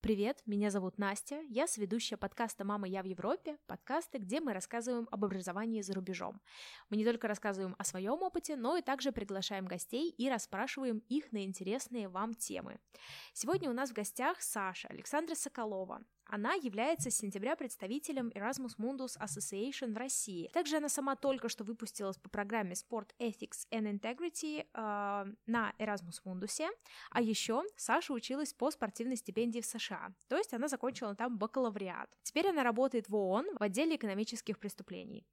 [0.00, 5.08] Привет, меня зовут Настя, я сведущая подкаста «Мама, я в Европе», подкасты, где мы рассказываем
[5.10, 6.40] об образовании за рубежом.
[6.88, 11.32] Мы не только рассказываем о своем опыте, но и также приглашаем гостей и расспрашиваем их
[11.32, 12.78] на интересные вам темы.
[13.32, 16.00] Сегодня у нас в гостях Саша Александра Соколова.
[16.30, 20.50] Она является с сентября представителем Erasmus Mundus Association в России.
[20.52, 24.66] Также она сама только что выпустилась по программе Sport Ethics and Integrity э,
[25.46, 26.68] на Erasmus Mundus.
[27.10, 32.10] А еще Саша училась по спортивной стипендии в США, то есть она закончила там бакалавриат.
[32.22, 35.26] Теперь она работает в ООН в отделе экономических преступлений.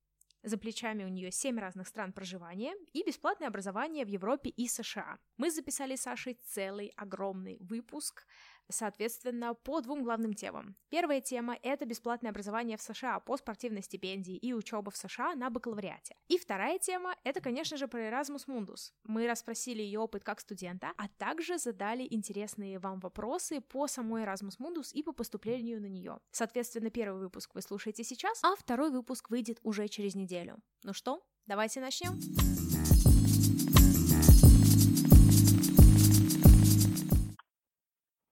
[0.46, 5.18] За плечами у нее 7 разных стран проживания и бесплатное образование в Европе и США.
[5.38, 8.27] Мы записали с Сашей целый огромный выпуск
[8.70, 10.76] соответственно, по двум главным темам.
[10.90, 15.50] Первая тема— это бесплатное образование в США по спортивной стипендии и учеба в США на
[15.50, 16.16] бакалавриате.
[16.28, 18.91] И вторая тема— это, конечно же, про Erasmus Mundus.
[19.04, 24.58] Мы расспросили ее опыт как студента, а также задали интересные вам вопросы по самой Erasmus
[24.60, 26.20] Mundus и по поступлению на нее.
[26.32, 30.58] Соответственно, первый выпуск вы слушаете сейчас, а второй выпуск выйдет уже через неделю.
[30.84, 32.74] Ну что, давайте начнем?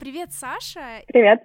[0.04, 1.00] Привет, Саша.
[1.08, 1.44] Привет.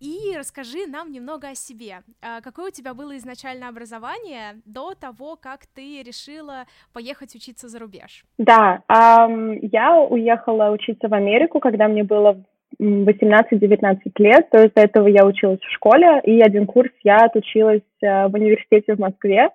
[0.00, 1.96] И расскажи нам немного о себе.
[2.22, 7.78] А, какое у тебя было изначально образование до того, как ты решила поехать учиться за
[7.78, 8.24] рубеж?
[8.38, 12.42] Да, эм, я уехала учиться в Америку, когда мне было
[12.80, 17.82] 18-19 лет, то есть до этого я училась в школе, и один курс я отучилась
[18.00, 19.50] э, в университете в Москве.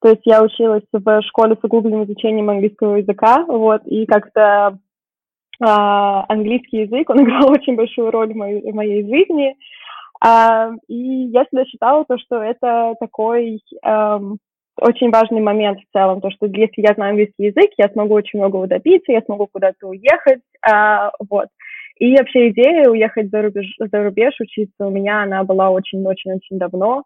[0.00, 4.78] То есть я училась в школе с углубленным изучением английского языка, вот, и как-то
[5.60, 9.56] а, английский язык, он играл очень большую роль в моей, в моей жизни.
[10.24, 14.38] А, и я всегда считала то, что это такой эм,
[14.80, 18.38] очень важный момент в целом, то, что если я знаю английский язык, я смогу очень
[18.38, 21.46] многого добиться, я смогу куда-то уехать, э, вот.
[21.98, 27.04] И вообще идея уехать за рубеж, за рубеж учиться у меня, она была очень-очень-очень давно,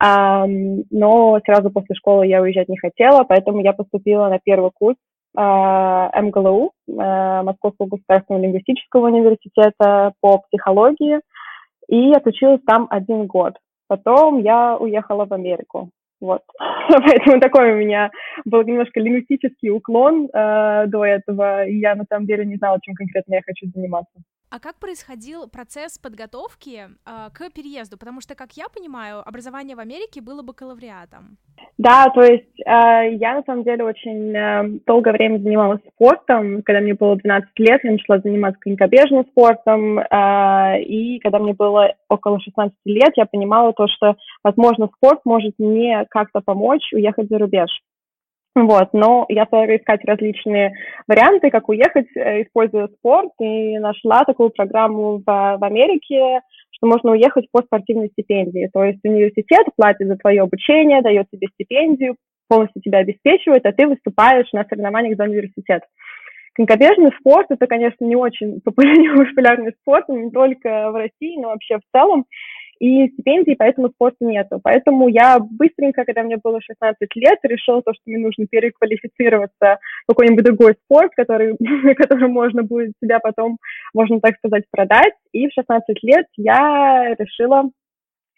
[0.00, 4.96] но сразу после школы я уезжать не хотела, поэтому я поступила на первый курс
[5.36, 11.20] МГЛУ, э, Московского государственного лингвистического университета по психологии,
[11.88, 13.54] и отучилась там один год.
[13.88, 15.90] Потом я уехала в Америку.
[16.20, 16.42] Вот.
[16.88, 18.10] Поэтому такой у меня
[18.44, 22.94] был немножко лингвистический уклон э, до этого, и я на самом деле не знала, чем
[22.94, 24.14] конкретно я хочу заниматься.
[24.50, 27.98] А как происходил процесс подготовки э, к переезду?
[27.98, 31.38] Потому что, как я понимаю, образование в Америке было бакалавриатом.
[31.76, 36.62] Да, то есть э, я на самом деле очень э, долгое время занималась спортом.
[36.62, 39.98] Когда мне было 12 лет, я начала заниматься конькобежным спортом.
[39.98, 44.14] Э, и когда мне было около 16 лет, я понимала то, что,
[44.44, 47.70] возможно, спорт может мне как-то помочь уехать за рубеж.
[48.54, 50.74] Вот, но я стала искать различные
[51.08, 57.12] варианты, как уехать, э, используя спорт, и нашла такую программу в, в Америке, что можно
[57.12, 58.70] уехать по спортивной стипендии.
[58.72, 62.14] То есть университет платит за твое обучение, дает тебе стипендию,
[62.48, 65.82] полностью тебя обеспечивает, а ты выступаешь на соревнованиях за университет.
[66.54, 71.96] Конькобежный спорт– это, конечно, не очень популярный спорт, не только в России, но вообще в
[71.96, 72.26] целом
[72.78, 74.60] и стипендий, поэтому спорта нету.
[74.62, 80.08] Поэтому я быстренько, когда мне было 16 лет, решила то, что мне нужно переквалифицироваться в
[80.08, 81.56] какой-нибудь другой спорт, который,
[81.96, 83.58] который можно будет себя потом,
[83.92, 85.14] можно так сказать, продать.
[85.32, 87.70] И в 16 лет я решила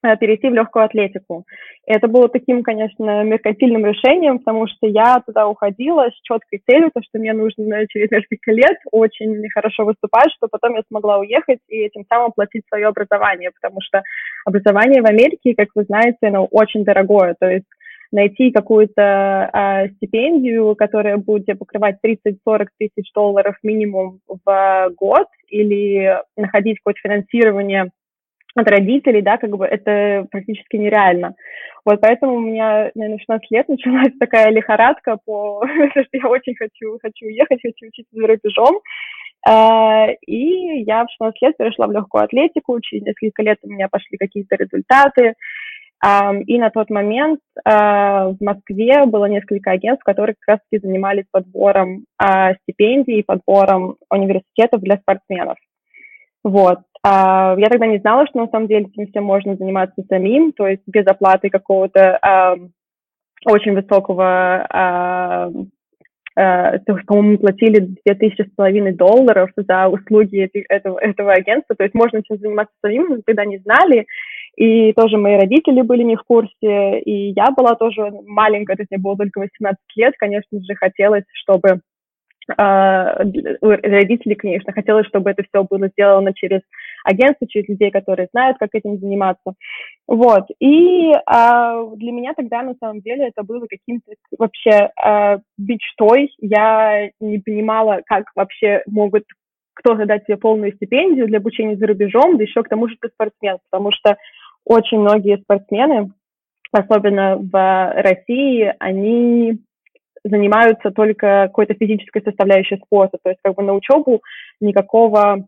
[0.02, 1.44] перейти в легкую атлетику.
[1.86, 6.90] И это было таким, конечно, меркантильным решением, потому что я туда уходила с четкой целью,
[6.94, 11.60] то, что мне нужно через несколько лет очень хорошо выступать, чтобы потом я смогла уехать
[11.68, 14.02] и этим самым платить свое образование, потому что
[14.44, 17.66] образование в Америке, как вы знаете, оно очень дорогое, то есть
[18.12, 26.78] найти какую-то э, стипендию, которая будет покрывать 30-40 тысяч долларов минимум в год, или находить
[26.78, 27.90] какое-то финансирование
[28.56, 31.34] от родителей, да, как бы это практически нереально.
[31.84, 36.98] Вот поэтому у меня, наверное, 16 лет началась такая лихорадка по что я очень хочу,
[37.00, 38.80] хочу уехать, хочу учиться за рубежом.
[39.48, 43.86] Uh, и я в 16 лет перешла в легкую атлетику, через несколько лет у меня
[43.88, 45.34] пошли какие-то результаты.
[46.04, 51.26] Um, и на тот момент uh, в Москве было несколько агентств, которые как раз-таки занимались
[51.30, 52.04] подбором
[52.62, 55.58] стипендий подбором университетов для спортсменов.
[56.46, 56.78] Вот.
[57.02, 60.68] А, я тогда не знала, что на самом деле этим всем можно заниматься самим, то
[60.68, 62.54] есть без оплаты какого-то а,
[63.44, 65.50] очень высокого, а,
[66.36, 71.96] а, по-моему, платили две тысячи с половиной долларов за услуги этого, этого агентства, то есть
[71.96, 74.06] можно этим заниматься самим, мы тогда не знали,
[74.56, 78.92] и тоже мои родители были не в курсе, и я была тоже маленькая, то есть
[78.92, 81.80] мне было только 18 лет, конечно же, хотелось, чтобы
[82.48, 83.24] Uh,
[83.60, 86.60] родители, конечно, хотелось, чтобы это все было сделано через
[87.06, 89.54] агентства, через людей, которые знают, как этим заниматься.
[90.06, 90.44] Вот.
[90.60, 96.32] И а, для меня тогда, на самом деле, это было каким-то вообще а, мечтой.
[96.38, 99.24] Я не понимала, как вообще могут
[99.74, 103.08] кто-то дать тебе полную стипендию для обучения за рубежом, да еще к тому же ты
[103.08, 104.16] спортсмен, потому что
[104.64, 106.12] очень многие спортсмены,
[106.72, 109.60] особенно в России, они
[110.28, 114.22] занимаются только какой-то физической составляющей спорта, то есть как бы на учебу
[114.60, 115.46] никакого,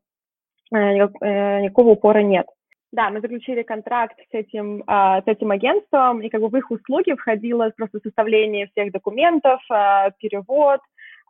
[0.74, 2.46] э, э, никакого упора нет.
[2.90, 6.70] Да, мы заключили контракт с этим, а, с этим агентством, и как бы в их
[6.70, 10.80] услуги входило просто составление всех документов, а, перевод,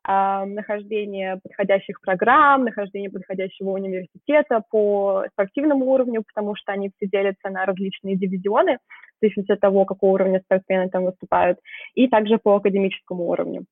[0.05, 7.50] а, нахождение подходящих программ, нахождение подходящего университета по спортивному уровню, потому что они все делятся
[7.50, 8.79] на различные дивизионы,
[9.19, 11.59] в зависимости от того, какого уровня спортсмены там выступают,
[11.94, 13.65] и также по академическому уровню.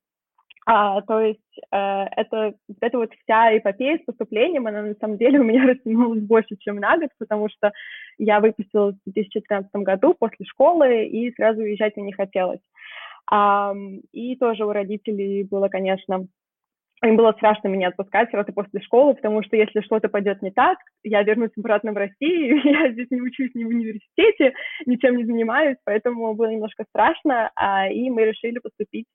[0.68, 1.38] А, то есть
[1.70, 1.76] э,
[2.16, 6.56] это, это вот вся эпопея с поступлением, она на самом деле у меня растянулась больше,
[6.58, 7.72] чем на год, потому что
[8.18, 12.60] я выпустилась в 2013 году после школы, и сразу уезжать мне не хотелось.
[13.30, 13.74] А,
[14.12, 16.26] и тоже у родителей было, конечно,
[17.04, 20.78] им было страшно меня отпускать сразу после школы, потому что если что-то пойдет не так,
[21.02, 24.54] я вернусь обратно в Россию, я здесь не учусь ни в университете,
[24.86, 29.06] ничем не занимаюсь, поэтому было немножко страшно, а, и мы решили поступить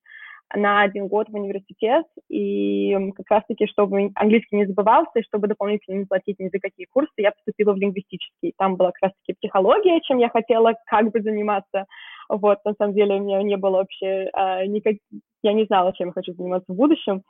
[0.53, 5.99] на один год в университет, и как раз-таки, чтобы английский не забывался, и чтобы дополнительно
[5.99, 8.53] не платить ни за какие курсы, я поступила в лингвистический.
[8.57, 11.85] Там была как раз-таки психология, чем я хотела как бы заниматься,
[12.31, 14.95] вот, на самом деле, у меня не было вообще а, никак...
[15.43, 17.23] Я не знала, чем я хочу заниматься в будущем.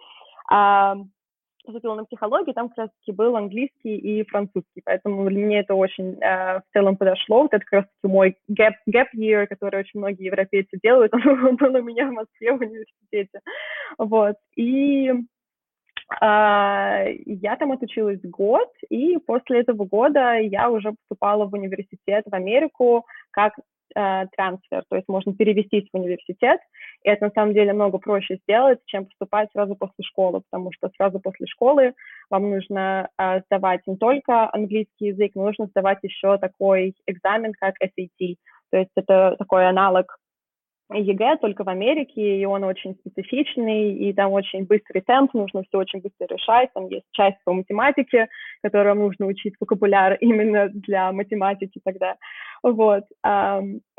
[0.51, 0.97] А,
[1.63, 6.17] поступила на психологию, там как раз-таки был английский и французский, поэтому для меня это очень
[6.19, 7.43] э, в целом подошло.
[7.43, 11.73] Вот это как раз-таки мой gap, gap year, который очень многие европейцы делают, он был
[11.73, 13.39] у меня в Москве в университете.
[13.97, 14.35] Вот.
[14.57, 15.13] И
[16.19, 23.05] я там отучилась год, и после этого года я уже поступала в университет в Америку
[23.31, 23.53] как
[23.95, 26.59] э, трансфер, то есть можно перевестись в университет,
[27.03, 30.89] и это на самом деле много проще сделать, чем поступать сразу после школы, потому что
[30.97, 31.93] сразу после школы
[32.29, 37.75] вам нужно э, сдавать не только английский язык, но нужно сдавать еще такой экзамен, как
[37.81, 38.35] SAT,
[38.71, 40.17] то есть это такой аналог
[40.93, 45.77] ЕГЭ только в Америке, и он очень специфичный, и там очень быстрый темп, нужно все
[45.77, 48.27] очень быстро решать, там есть часть по математике,
[48.61, 52.15] которую нужно учить вокабуляр именно для математики тогда,
[52.63, 53.03] вот.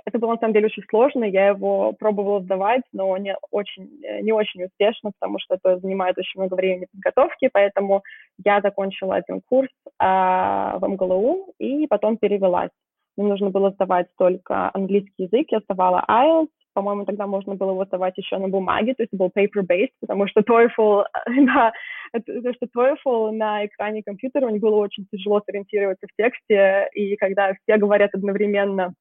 [0.04, 3.88] Это было на самом деле очень сложно, я его пробовала сдавать, но не очень,
[4.22, 8.02] не очень успешно, потому что это занимает очень много времени подготовки, поэтому
[8.44, 12.70] я закончила один курс а, в МГЛУ и потом перевелась.
[13.16, 17.84] Мне нужно было сдавать только английский язык, я сдавала IELTS, по-моему, тогда можно было его
[17.84, 21.04] сдавать еще на бумаге, то есть был paper-based, потому что TOEFL,
[21.46, 21.72] да,
[22.12, 27.54] то, что TOEFL на экране компьютера, мне было очень тяжело сориентироваться в тексте, и когда
[27.54, 28.94] все говорят одновременно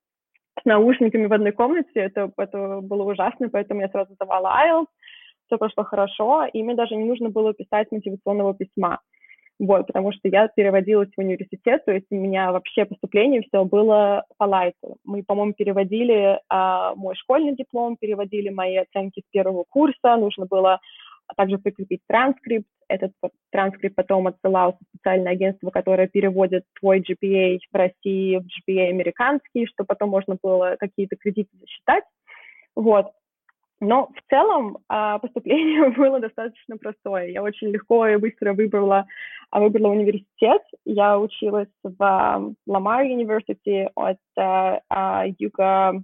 [0.62, 4.88] с наушниками в одной комнате, это, это было ужасно, поэтому я сразу сдавала IELTS,
[5.48, 9.00] все прошло хорошо, и мне даже не нужно было писать мотивационного письма.
[9.62, 14.26] Вот, потому что я переводилась в университет, то есть у меня вообще поступление все было
[14.40, 14.98] по лайту.
[15.04, 20.80] Мы, по-моему, переводили а, мой школьный диплом, переводили мои оценки с первого курса, нужно было
[21.38, 22.66] также прикрепить транскрипт.
[22.88, 23.12] Этот
[23.52, 29.68] транскрипт потом отсылался в специальное агентство, которое переводит твой GPA в России в GPA американский,
[29.68, 32.04] чтобы потом можно было какие-то кредиты засчитать.
[32.76, 33.12] Вот.
[33.82, 37.30] Но в целом а, поступление было достаточно простое.
[37.30, 39.08] Я очень легко и быстро выбрала,
[39.50, 40.62] а, выбрала университет.
[40.86, 46.04] Я училась в Ламар University от а, юга,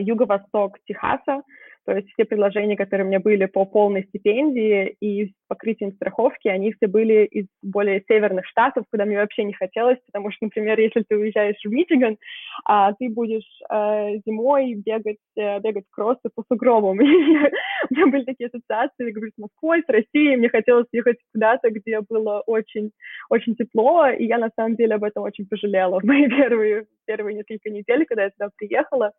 [0.00, 1.42] юго-восток Техаса.
[1.88, 6.46] То есть все предложения, которые у меня были по полной стипендии и с покрытием страховки,
[6.46, 10.78] они все были из более северных штатов, куда мне вообще не хотелось, потому что, например,
[10.78, 12.18] если ты уезжаешь в Мичиган,
[12.66, 16.98] а, ты будешь а, зимой бегать, а, бегать кроссы по сугробам.
[17.00, 21.70] У меня были такие ассоциации, я говорю, с Москвой, с Россией, мне хотелось ехать куда-то,
[21.70, 22.90] где было очень,
[23.30, 27.34] очень тепло, и я на самом деле об этом очень пожалела в мои первые, первые
[27.34, 29.12] несколько недель, когда я сюда приехала,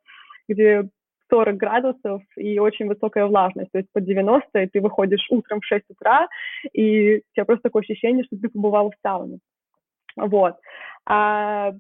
[0.48, 0.84] где
[1.30, 5.66] 40 градусов и очень высокая влажность, то есть под 90, и ты выходишь утром в
[5.66, 6.28] 6 утра,
[6.74, 9.40] и у тебя просто такое ощущение, что ты побывал в сауне.
[10.16, 10.56] Вот.
[11.06, 11.74] А,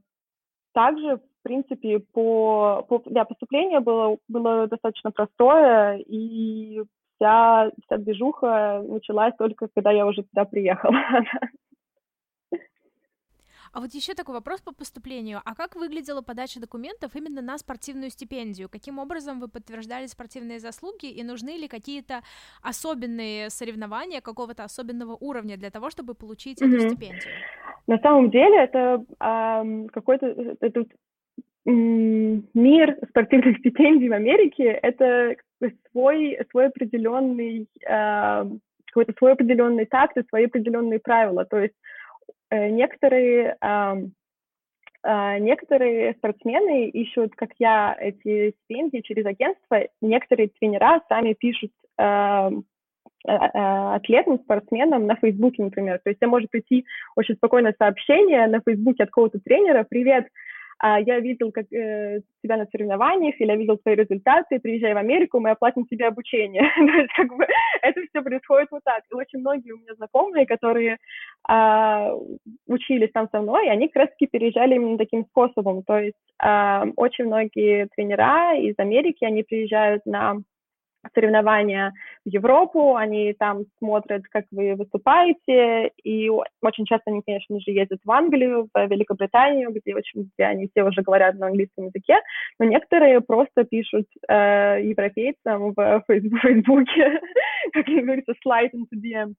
[0.74, 6.82] также, в принципе, по, по для поступления было, было достаточно простое, и
[7.15, 10.96] вся, вся движуха началась только, когда я уже туда приехала.
[13.73, 15.41] А вот еще такой вопрос по поступлению.
[15.45, 18.69] А как выглядела подача документов именно на спортивную стипендию?
[18.69, 22.21] Каким образом вы подтверждали спортивные заслуги и нужны ли какие-то
[22.61, 26.75] особенные соревнования какого-то особенного уровня для того, чтобы получить mm-hmm.
[26.75, 27.33] эту стипендию?
[27.88, 30.85] На самом деле это э, какой-то это,
[31.65, 35.35] мир спортивных стипендий в Америке это
[35.91, 38.45] свой свой определенный э,
[38.88, 41.45] какой-то свой определенный такт и свои определенные правила.
[41.45, 41.99] То есть э,
[42.51, 43.96] некоторые э,
[45.03, 49.82] э, некоторые спортсмены ищут, как я, эти стипендии через агентство.
[50.01, 52.50] Некоторые тренера сами пишут э,
[53.25, 56.00] атлетам, спортсменам на Фейсбуке, например.
[56.03, 60.29] То есть я может прийти очень спокойное сообщение на Фейсбуке от какого-то тренера, привет, а
[60.81, 65.39] я видел как, э, тебя на соревнованиях, или я видел твои результаты, приезжай в Америку,
[65.39, 66.63] мы оплатим тебе обучение.
[66.75, 67.45] То есть как бы
[67.81, 69.03] это все происходит вот так.
[69.12, 70.98] И очень многие у меня знакомые, которые
[71.50, 72.17] э,
[72.67, 75.83] учились там со мной, они как раз-таки переезжали именно таким способом.
[75.83, 80.38] То есть э, очень многие тренера из Америки, они приезжают на
[81.13, 81.94] соревнования
[82.25, 88.00] в Европу, они там смотрят, как вы выступаете, и очень часто они, конечно же, ездят
[88.03, 92.18] в Англию, в Великобританию, где, очень, где они все уже говорят на английском языке,
[92.60, 97.22] но некоторые просто пишут э, европейцам в Фейсбуке,
[97.74, 99.34] как говорится, slide into DM,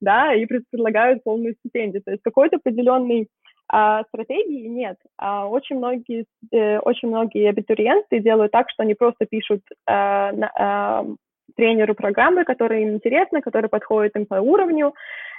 [0.00, 2.02] да, и предлагают полную стипендию.
[2.02, 3.28] То есть какой-то определенный
[3.68, 4.96] а стратегии нет.
[5.18, 11.14] А очень многие, э, очень многие абитуриенты делают так, что они просто пишут на, э,
[11.56, 14.94] тренеру программы, которая им интересна, которая подходит им по уровню,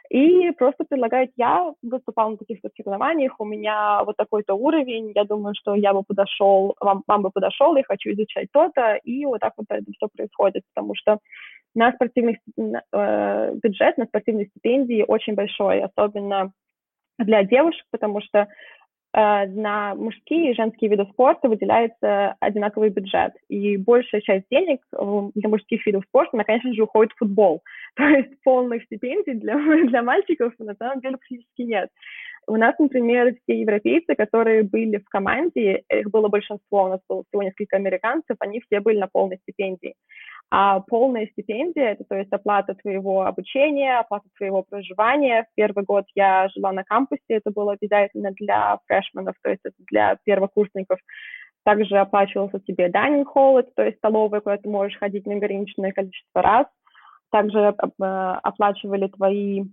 [0.09, 5.53] и просто предлагают, я выступал на таких соревнованиях, у меня вот такой-то уровень, я думаю,
[5.57, 9.53] что я бы подошел, вам, вам бы подошел, я хочу изучать то-то, и вот так
[9.57, 11.19] вот это все происходит, потому что
[11.75, 16.51] на спортивных, э, бюджет на спортивные стипендии очень большой, особенно
[17.17, 18.47] для девушек, потому что э,
[19.47, 23.33] на мужские и женские виды спорта выделяется одинаковый бюджет.
[23.49, 27.61] И большая часть денег э, для мужских видов спорта, она, конечно же, уходит в футбол.
[27.95, 29.57] То есть полных стипендий для,
[29.87, 31.89] для мальчиков на самом деле практически нет.
[32.49, 37.25] У нас, например, все европейцы, которые были в команде, их было большинство, у нас было
[37.27, 39.95] всего несколько американцев, они все были на полной стипендии.
[40.49, 45.43] А полная стипендия, это то есть оплата твоего обучения, оплата твоего проживания.
[45.43, 49.75] В первый год я жила на кампусе, это было обязательно для фрешменов, то есть это
[49.91, 50.99] для первокурсников.
[51.65, 56.41] Также оплачивался тебе dining hall, это то есть столовая, куда ты можешь ходить неограниченное количество
[56.41, 56.65] раз.
[57.29, 58.03] Также э,
[58.43, 59.65] оплачивали твои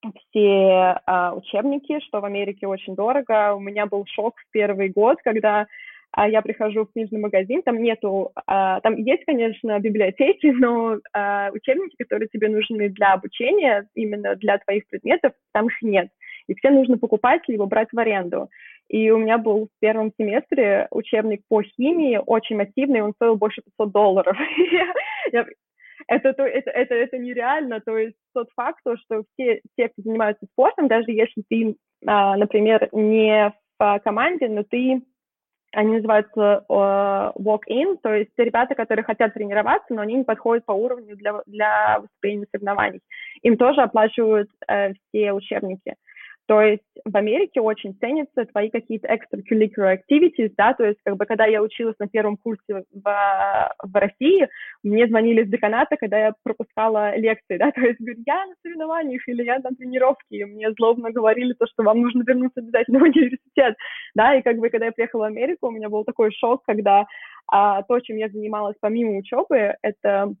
[0.00, 3.54] все э, учебники, что в Америке очень дорого.
[3.54, 5.66] У меня был шок в первый год, когда
[6.12, 11.50] а я прихожу в книжный магазин, там нету, а, там есть, конечно, библиотеки, но а,
[11.52, 16.08] учебники, которые тебе нужны для обучения, именно для твоих предметов, там их нет.
[16.46, 18.48] И все нужно покупать либо брать в аренду.
[18.88, 23.60] И у меня был в первом семестре учебник по химии, очень массивный, он стоил больше
[23.76, 24.36] 500 долларов.
[25.32, 25.48] это,
[26.08, 27.80] это, это, это нереально.
[27.80, 33.52] То есть тот факт, что все те, кто занимаются спортом, даже если ты, например, не
[33.78, 35.02] в команде, но ты
[35.72, 40.72] они называются uh, walk-in, то есть ребята, которые хотят тренироваться, но они не подходят по
[40.72, 43.00] уровню для, для выступления соревнований.
[43.42, 45.94] Им тоже оплачивают uh, все учебники.
[46.48, 51.26] То есть в Америке очень ценятся твои какие-то extracurricular activities, да, то есть как бы
[51.26, 54.48] когда я училась на первом курсе в, в России,
[54.82, 59.28] мне звонили из деканата, когда я пропускала лекции, да, то есть говорю, я на соревнованиях
[59.28, 63.02] или я на тренировке, и мне злобно говорили то, что вам нужно вернуться обязательно в
[63.02, 63.76] университет,
[64.14, 67.04] да, и как бы когда я приехала в Америку, у меня был такой шок, когда
[67.52, 70.32] а, то, чем я занималась помимо учебы, это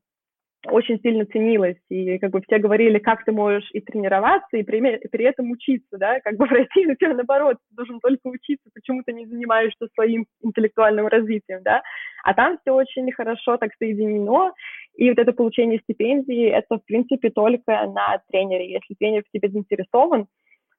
[0.66, 4.78] очень сильно ценилось, и как бы все говорили, как ты можешь и тренироваться, и при,
[4.96, 8.26] и при этом учиться, да, как бы в России, ну, тебе наоборот, ты должен только
[8.26, 11.82] учиться, почему ты не занимаешься своим интеллектуальным развитием, да,
[12.24, 14.52] а там все очень хорошо так соединено,
[14.96, 19.48] и вот это получение стипендии, это, в принципе, только на тренере, если тренер в тебе
[19.48, 20.26] заинтересован,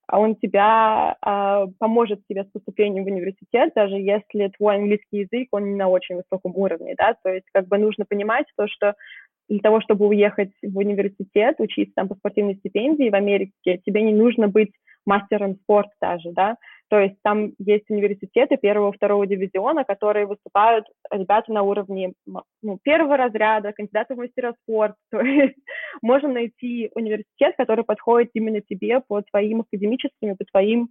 [0.08, 5.50] а он тебя э, поможет тебе с поступлением в университет, даже если твой английский язык,
[5.52, 8.96] он не на очень высоком уровне, да, то есть как бы нужно понимать то, что
[9.50, 14.14] для того, чтобы уехать в университет, учиться там по спортивной стипендии в Америке, тебе не
[14.14, 14.72] нужно быть
[15.06, 16.58] мастером спорта даже, да,
[16.90, 23.16] то есть там есть университеты первого, второго дивизиона, которые выступают ребята на уровне ну, первого
[23.16, 25.56] разряда, кандидатов в мастера спорта, то есть
[26.02, 30.90] можно найти университет, который подходит именно тебе по твоим академическим, по твоим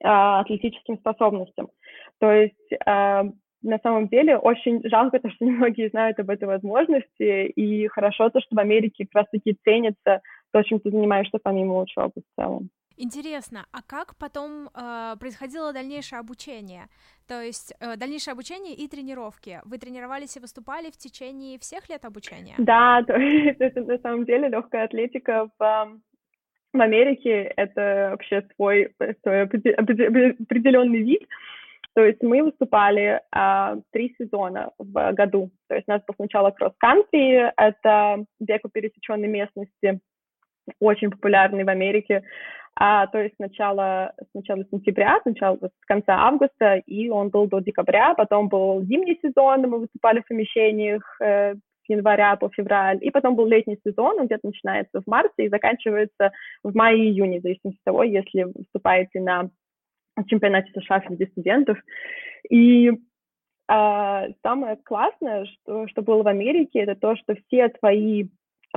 [0.00, 1.68] э, атлетическим способностям.
[2.18, 3.22] То есть э,
[3.64, 8.40] на самом деле очень жалко то, что немногие знают об этой возможности, и хорошо то,
[8.40, 10.20] что в Америке как раз-таки ценится
[10.52, 12.68] то, чем ты занимаешься помимо учебы в целом.
[12.96, 16.84] Интересно, а как потом э, происходило дальнейшее обучение?
[17.26, 19.60] То есть э, дальнейшее обучение и тренировки.
[19.64, 22.54] Вы тренировались и выступали в течение всех лет обучения?
[22.58, 26.00] Да, то есть это на самом деле легкая атлетика в,
[26.72, 31.26] в Америке это вообще свой, свой определенный вид.
[31.94, 35.50] То есть мы выступали а, три сезона в году.
[35.68, 40.00] То есть у нас был сначала кросс-кантри, это бег по пересеченной местности,
[40.80, 42.24] очень популярный в Америке.
[42.76, 48.14] А, то есть сначала, сначала сентября, сначала с конца августа, и он был до декабря,
[48.14, 53.36] потом был зимний сезон, мы выступали в помещениях э, с января по февраль, и потом
[53.36, 56.32] был летний сезон, он где-то начинается в марте и заканчивается
[56.64, 59.50] в мае-июне, в зависимости от того, если выступаете на
[60.26, 61.78] чемпионате США среди студентов.
[62.50, 62.92] И
[63.66, 68.28] а, самое классное, что, что было в Америке, это то, что все твои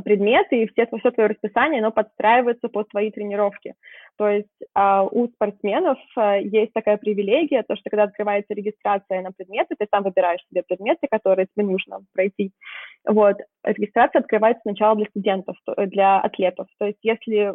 [0.04, 3.74] предметы и все, все твое расписание, оно подстраивается под твои тренировки.
[4.18, 9.32] То есть э, у спортсменов э, есть такая привилегия, то, что когда открывается регистрация на
[9.32, 12.52] предметы, ты сам выбираешь себе предметы, которые тебе нужно пройти.
[13.08, 13.38] Вот.
[13.64, 16.68] Регистрация открывается сначала для студентов, для атлетов.
[16.80, 17.54] То есть если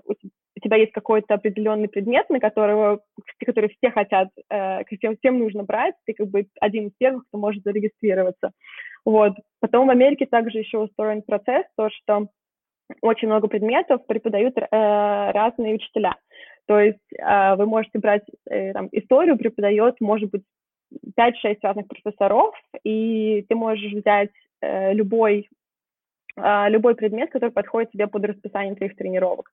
[0.57, 3.00] у тебя есть какой-то определенный предмет, на которого,
[3.45, 7.38] который все хотят, э, всем, всем нужно брать, ты как бы один из первых, кто
[7.38, 8.52] может зарегистрироваться.
[9.04, 9.33] Вот.
[9.61, 12.28] Потом в Америке также еще устроен процесс, то, что
[13.00, 16.14] очень много предметов преподают э, разные учителя.
[16.66, 20.42] То есть э, вы можете брать э, там, историю, преподает, может быть,
[21.19, 22.54] 5-6 разных профессоров,
[22.85, 25.49] и ты можешь взять э, любой,
[26.37, 29.50] э, любой предмет, который подходит тебе под расписание твоих тренировок.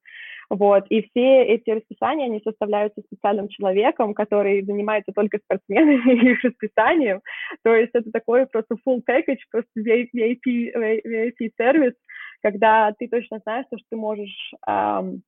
[0.49, 0.85] Вот.
[0.89, 7.21] И все эти расписания, они составляются специальным человеком, который занимается только спортсменами и их расписанием.
[7.63, 11.93] То есть это такой просто full package, просто VIP, VIP сервис,
[12.41, 15.21] когда ты точно знаешь, что ты можешь эм,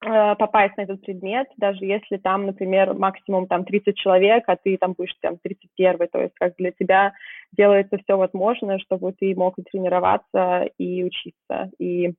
[0.00, 4.92] попасть на этот предмет, даже если там, например, максимум там 30 человек, а ты там
[4.92, 7.12] будешь там 31, то есть как для тебя
[7.52, 11.70] делается все возможное, чтобы ты мог тренироваться и учиться.
[11.78, 12.12] И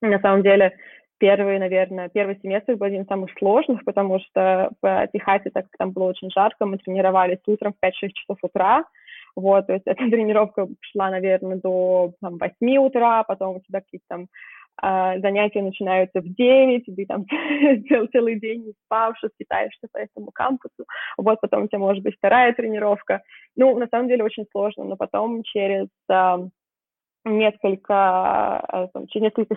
[0.00, 0.72] на самом деле
[1.18, 5.76] первый, наверное, первый семестр был один из самых сложных, потому что в Техасе, так как
[5.78, 8.84] там было очень жарко, мы тренировались утром в 5-6 часов утра,
[9.36, 14.06] вот, то есть эта тренировка шла, наверное, до там, 8 утра, потом у тебя какие-то
[14.08, 14.26] там
[14.76, 17.26] а, занятия начинаются в 9, ты там
[17.88, 20.84] цел, целый день не спавший, скитаешься по этому кампусу,
[21.16, 23.22] вот потом у тебя может быть вторая тренировка.
[23.56, 26.40] Ну, на самом деле очень сложно, но потом через а,
[27.24, 29.56] несколько, а, через несколько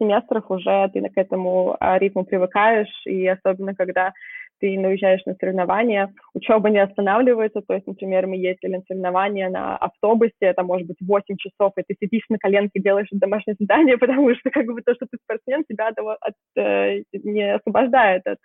[0.00, 4.12] семестров уже ты к этому а, ритму привыкаешь, и особенно когда
[4.60, 9.76] ты наезжаешь на соревнования, учеба не останавливается, то есть, например, мы ездили на соревнования на
[9.76, 14.34] автобусе, это может быть 8 часов, и ты сидишь на коленке, делаешь домашнее задание, потому
[14.34, 18.38] что как бы то, что ты спортсмен, тебя от, от, э, не освобождает от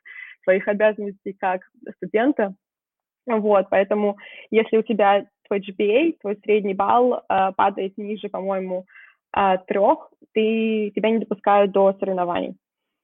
[0.44, 1.62] своих обязанностей как
[1.96, 2.54] студента.
[3.26, 4.18] Вот, поэтому
[4.52, 8.86] если у тебя твой GPA, твой средний балл э, падает ниже, по-моему,
[9.34, 12.56] а, трех, ты, тебя не допускают до соревнований.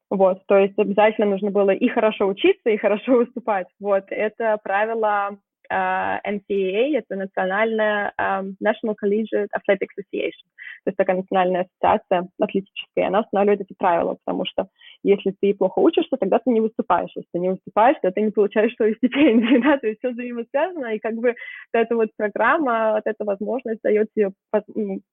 [0.10, 3.68] Вот, то есть обязательно нужно было и хорошо учиться, и хорошо выступать.
[3.80, 5.38] Вот, это правило
[5.72, 10.50] uh, NCAA, это национальная um, National Collegiate Athletic Association,
[10.84, 14.68] то есть такая национальная ассоциация атлетическая, она устанавливает эти правила, потому что
[15.04, 17.12] если ты плохо учишься, тогда ты не выступаешь.
[17.16, 20.96] Если ты не выступаешь, то ты не получаешь свою стипендию, да, то есть все взаимосвязано,
[20.96, 21.36] и как бы вот
[21.74, 24.32] эта вот программа, вот эта возможность дает тебе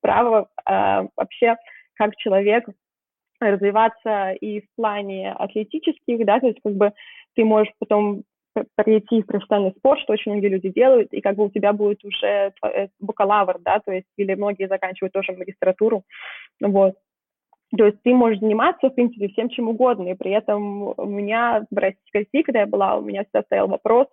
[0.00, 1.56] право э, вообще
[1.96, 2.64] как человек
[3.52, 6.92] развиваться и в плане атлетических, да, то есть как бы
[7.34, 8.22] ты можешь потом
[8.76, 12.04] перейти в профессиональный спорт, что очень многие люди делают, и как бы у тебя будет
[12.04, 16.04] уже э, бакалавр, да, то есть или многие заканчивают тоже магистратуру,
[16.60, 16.94] вот.
[17.76, 21.66] То есть ты можешь заниматься, в принципе, всем чем угодно, и при этом у меня
[21.70, 24.06] в России, когда я была, у меня всегда стоял вопрос,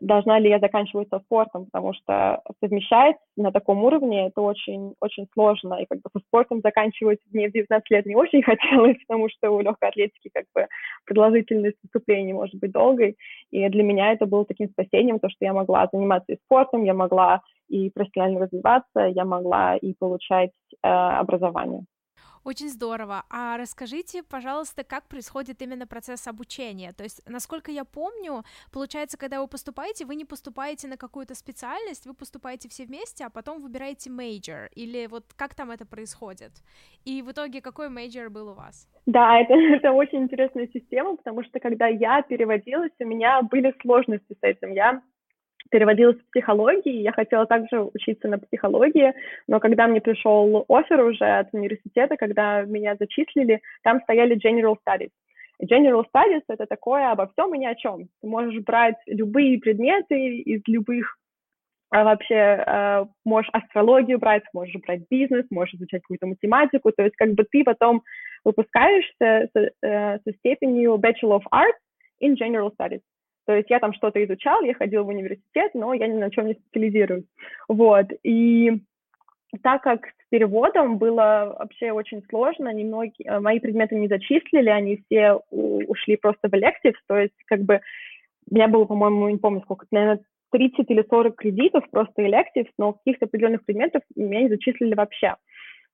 [0.00, 5.74] должна ли я заканчивать спортом, потому что совмещать на таком уровне это очень, очень сложно,
[5.74, 9.50] и как бы со спортом заканчивать мне в 19 лет не очень хотелось, потому что
[9.50, 10.66] у легкой атлетики как бы
[11.04, 13.16] продолжительность выступлений может быть долгой,
[13.50, 16.94] и для меня это было таким спасением, то, что я могла заниматься и спортом, я
[16.94, 20.50] могла и профессионально развиваться, я могла и получать
[20.82, 21.84] э, образование.
[22.44, 23.22] Очень здорово.
[23.30, 26.92] А расскажите, пожалуйста, как происходит именно процесс обучения?
[26.92, 32.04] То есть, насколько я помню, получается, когда вы поступаете, вы не поступаете на какую-то специальность,
[32.06, 36.50] вы поступаете все вместе, а потом выбираете major, или вот как там это происходит?
[37.04, 38.88] И в итоге какой major был у вас?
[39.06, 44.32] Да, это, это очень интересная система, потому что когда я переводилась, у меня были сложности
[44.34, 44.72] с этим.
[44.72, 45.00] Я
[45.72, 49.12] переводилась в психологии, я хотела также учиться на психологии,
[49.48, 55.10] но когда мне пришел офер уже от университета, когда меня зачислили, там стояли general studies.
[55.64, 58.08] General Studies— это такое обо всем и ни о чем.
[58.20, 61.16] Ты можешь брать любые предметы из любых
[61.94, 67.14] а вообще э, можешь астрологию брать, можешь брать бизнес, можешь изучать какую-то математику, то есть
[67.16, 68.02] как бы ты потом
[68.44, 71.76] выпускаешься с, э, со степенью Bachelor of Arts
[72.22, 73.02] in General Studies.
[73.46, 76.46] То есть я там что-то изучал, я ходила в университет, но я ни на чем
[76.46, 77.24] не специализируюсь.
[77.68, 78.82] Вот, и
[79.62, 85.02] так как с переводом было вообще очень сложно, немногие, э, мои предметы не зачислили, они
[85.04, 87.80] все ушли просто в electives, то есть как бы
[88.50, 92.92] у меня было, по-моему, не помню сколько, наверное, 30 или 40 кредитов просто electives, но
[92.92, 95.34] каких-то определенных предметов меня не зачислили вообще.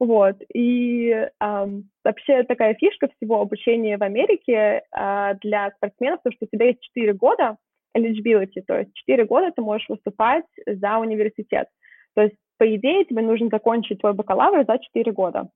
[0.01, 6.45] Вот, и эм, вообще такая фишка всего обучения в Америке э, для спортсменов, то, что
[6.45, 7.57] у тебя есть 4 года
[7.97, 11.67] eligibility, то есть 4 года ты можешь выступать за университет.
[12.15, 15.49] То есть, по идее, тебе нужно закончить твой бакалавр за 4 года.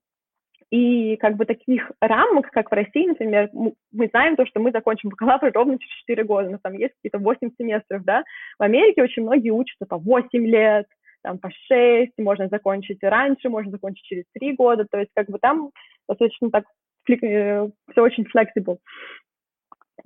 [0.70, 5.10] И как бы таких рамок, как в России, например, мы знаем то, что мы закончим
[5.10, 8.24] бакалавр ровно через 4 года, но там есть какие-то 8 семестров, да.
[8.58, 10.86] В Америке очень многие учатся по 8 лет,
[11.22, 15.38] там по 6, можно закончить раньше, можно закончить через 3 года, то есть как бы
[15.38, 15.70] там
[16.08, 16.64] достаточно так
[17.08, 18.78] э, все очень flexible.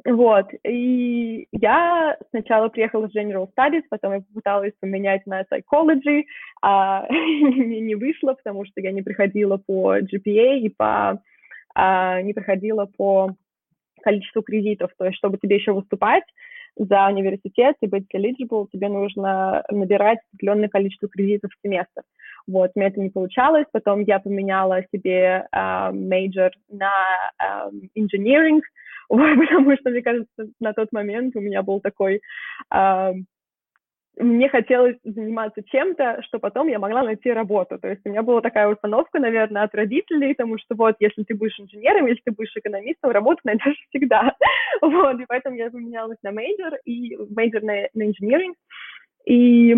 [0.04, 6.24] Вот, и я сначала приехала в General Studies, потом я попыталась поменять на Psychology,
[6.62, 11.20] а не, не вышло, потому что я не приходила по GPA и по,
[11.74, 13.34] а, не приходила по
[14.02, 16.24] количеству кредитов, то есть чтобы тебе еще выступать
[16.76, 22.02] за университет и быть eligible, тебе нужно набирать определенное количество кредитов в семестр.
[22.46, 26.92] Вот, у меня это не получалось, потом я поменяла себе uh, major на
[27.42, 28.60] um, engineering,
[29.08, 32.20] потому что, мне кажется, на тот момент у меня был такой...
[32.72, 33.12] Э,
[34.18, 37.78] мне хотелось заниматься чем-то, что потом я могла найти работу.
[37.78, 41.34] То есть у меня была такая установка, наверное, от родителей, потому что вот, если ты
[41.34, 44.34] будешь инженером, если ты будешь экономистом, работу найдешь всегда.
[44.80, 48.54] вот, и поэтому я поменялась на major, и major на, на engineering.
[49.26, 49.74] И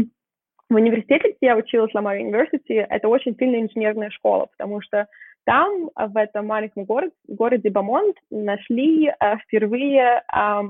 [0.69, 5.07] в университете, где я училась, Lamar University, это очень сильная инженерная школа, потому что
[5.45, 10.61] там, в этом маленьком городе, городе Бомонт, нашли э, впервые э,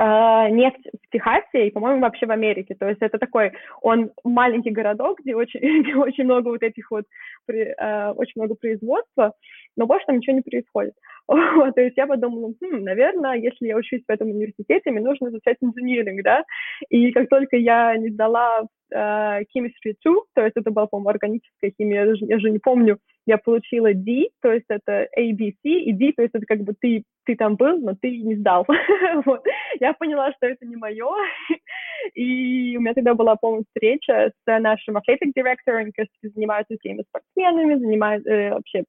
[0.00, 2.74] нефть в Техасе и, по-моему, вообще в Америке.
[2.74, 7.04] То есть это такой, он маленький городок, где очень, где очень много вот этих вот,
[7.46, 9.34] при, э, очень много производства,
[9.76, 10.94] но больше там ничего не происходит.
[11.56, 15.28] Вот, то есть я подумала, хм, наверное, если я учусь в этом университете, мне нужно
[15.28, 16.44] изучать инжиниринг, да,
[16.88, 21.72] и как только я не сдала э, chemistry 2, то есть это была, по-моему, органическая
[21.76, 25.52] химия, я же, я же не помню, я получила D, то есть это A, B,
[25.62, 28.34] C, и D, то есть это как бы ты, ты там был, но ты не
[28.36, 28.66] сдал.
[29.24, 29.44] вот.
[29.78, 31.06] Я поняла, что это не мое,
[32.14, 37.78] и у меня тогда была, по-моему, встреча с нашим athletic director, который занимается всеми спортсменами,
[37.78, 38.84] занимается э, вообще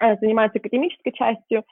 [0.00, 1.64] э, занимается академической частью,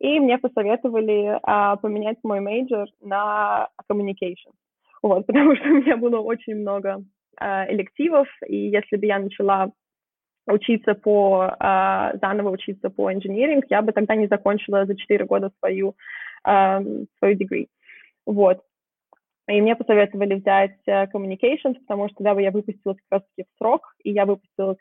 [0.00, 4.52] и мне посоветовали а, поменять мой major на communication.
[5.02, 7.04] Вот, потому что у меня было очень много
[7.38, 9.70] а, элективов, и если бы я начала
[10.46, 15.50] учиться по, э, заново учиться по инжиниринг, я бы тогда не закончила за 4 года
[15.58, 15.94] свою,
[16.46, 16.80] э,
[17.18, 17.68] свою degree.
[18.26, 18.60] Вот.
[19.48, 23.46] И мне посоветовали взять uh, communications, потому что тогда бы я выпустилась как раз таки
[23.46, 24.78] в срок, и я выпустилась,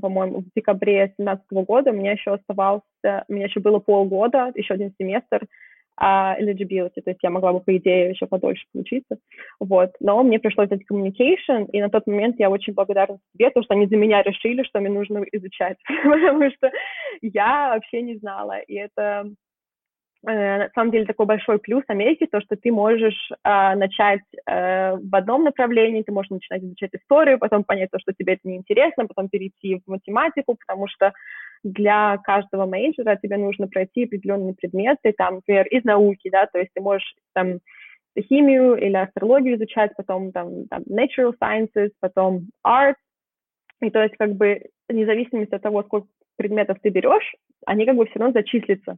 [0.00, 4.74] по-моему, в декабре 2017 года, у меня еще оставался, у меня еще было полгода, еще
[4.74, 5.46] один семестр,
[6.00, 9.18] uh, eligibility, то есть я могла бы, по идее, еще подольше получиться,
[9.60, 13.64] вот, но мне пришлось взять communication, и на тот момент я очень благодарна себе, потому
[13.64, 16.70] что они за меня решили, что мне нужно изучать, потому что
[17.22, 19.30] я вообще не знала, и это
[20.34, 25.14] на самом деле такой большой плюс Америки, то, что ты можешь э, начать э, в
[25.14, 29.28] одном направлении, ты можешь начинать изучать историю, потом понять то, что тебе это неинтересно, потом
[29.28, 31.12] перейти в математику, потому что
[31.62, 36.70] для каждого мейджора тебе нужно пройти определенные предметы, там, например, из науки, да, то есть
[36.74, 37.58] ты можешь там
[38.18, 42.96] химию или астрологию изучать, потом там, там natural sciences, потом art,
[43.80, 47.34] и то есть как бы вне зависимости от того, сколько предметов ты берешь,
[47.64, 48.96] они как бы все равно зачислятся.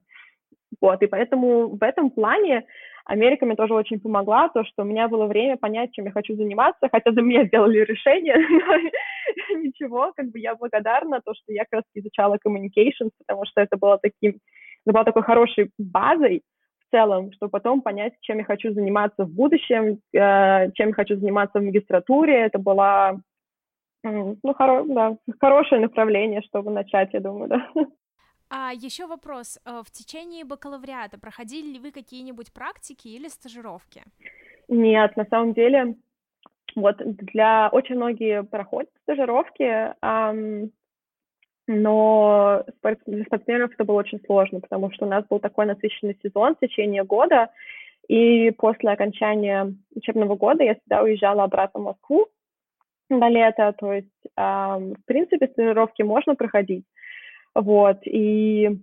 [0.80, 2.64] Вот, и поэтому в этом плане
[3.04, 6.36] Америка мне тоже очень помогла, то, что у меня было время понять, чем я хочу
[6.36, 8.36] заниматься, хотя за меня сделали решение,
[9.52, 13.62] но ничего, как бы я благодарна, то, что я как раз изучала communications, потому что
[13.62, 14.38] это было таким,
[14.84, 16.42] это была такой хорошей базой
[16.86, 21.16] в целом, чтобы потом понять, чем я хочу заниматься в будущем, э, чем я хочу
[21.16, 23.20] заниматься в магистратуре, это было
[24.04, 27.68] ну, хоро, да, хорошее направление, чтобы начать, я думаю, да.
[28.50, 29.58] А еще вопрос.
[29.64, 34.02] Э, в течение бакалавриата проходили ли вы какие-нибудь практики или стажировки?
[34.68, 35.96] Нет, на самом деле,
[36.74, 39.94] вот для очень многие проходят стажировки.
[40.02, 40.72] Эм,
[41.66, 42.64] но
[43.06, 46.60] для спортсменов это было очень сложно, потому что у нас был такой насыщенный сезон в
[46.60, 47.50] течение года,
[48.08, 52.28] и после окончания учебного года я всегда уезжала обратно в Москву
[53.10, 56.84] на лето, то есть, э, в принципе, тренировки можно проходить,
[57.54, 58.78] вот, и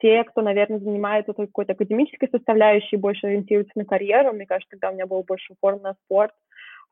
[0.00, 4.94] те, кто, наверное, занимается какой-то академической составляющей, больше ориентируются на карьеру, мне кажется, тогда у
[4.94, 6.32] меня был больше упор на спорт,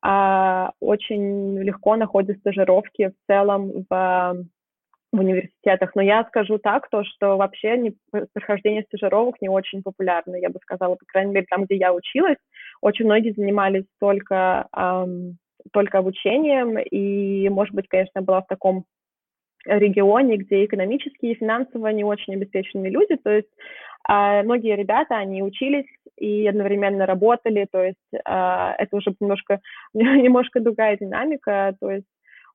[0.02, 4.44] а, очень легко находят стажировки в целом в
[5.12, 5.94] в университетах.
[5.94, 7.94] Но я скажу так, то, что вообще не,
[8.35, 12.37] прохождение стажировок не очень популярно, я бы сказала, по крайней мере, там, где я училась,
[12.83, 15.38] очень многие занимались только, эм,
[15.72, 18.85] только обучением, и, может быть, конечно, была в таком
[19.76, 23.48] регионе, где экономически и финансово не очень обеспеченные люди, то есть
[24.09, 29.61] э, многие ребята, они учились и одновременно работали, то есть э, это уже немножко,
[29.94, 32.07] немножко другая динамика, то есть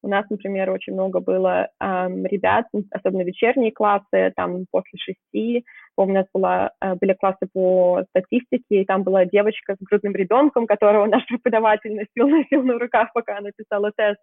[0.04, 5.65] у нас, например, очень много было эм, ребят, особенно вечерние классы, там после шести.
[5.95, 10.67] У нас была, э, были классы по статистике, и там была девочка с грудным ребенком,
[10.67, 14.19] которого наш преподаватель носил, носил на руках, пока она писала тест.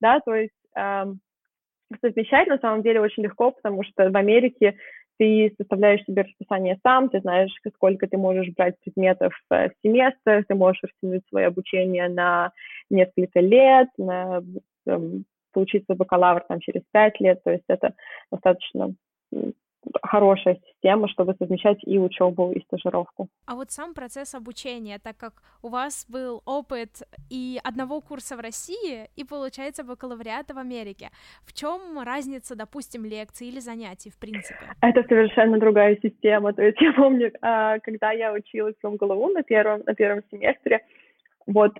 [0.00, 0.52] Да, то есть
[2.00, 4.76] совмещать на самом деле очень легко, потому что в Америке
[5.16, 10.54] ты составляешь себе расписание сам, ты знаешь, сколько ты можешь брать предметов в семестр, ты
[10.54, 12.50] можешь растянуть свое обучение на
[12.90, 14.42] несколько лет, на
[14.86, 17.94] Эм, получиться бакалавр там через пять лет, то есть это
[18.30, 18.94] достаточно
[20.02, 23.28] хорошая система, чтобы совмещать и учебу, и стажировку.
[23.46, 28.40] А вот сам процесс обучения, так как у вас был опыт и одного курса в
[28.40, 31.10] России, и, получается, бакалавриата в Америке,
[31.44, 34.58] в чем разница, допустим, лекций или занятий, в принципе?
[34.80, 36.52] Это совершенно другая система.
[36.52, 40.80] То есть я помню, а, когда я училась в МГЛУ на первом, на первом семестре,
[41.46, 41.72] вот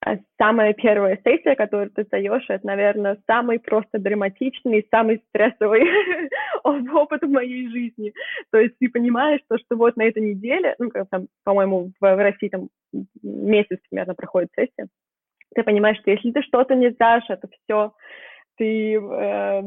[0.00, 5.82] а самая первая сессия, которую ты даешь, это, наверное, самый просто драматичный, самый стрессовый
[6.94, 8.12] опыт в моей жизни.
[8.50, 12.00] То есть ты понимаешь, то, что вот на этой неделе, ну, как там, по-моему, в,
[12.00, 12.68] в России там
[13.22, 14.88] месяц примерно проходит сессия,
[15.54, 17.92] ты понимаешь, что если ты что-то не сдашь, это все,
[18.56, 19.62] ты, э,